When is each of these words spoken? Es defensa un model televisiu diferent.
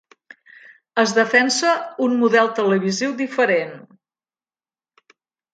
Es 1.01 1.11
defensa 1.17 1.75
un 2.07 2.17
model 2.23 2.49
televisiu 2.61 3.13
diferent. 3.23 3.77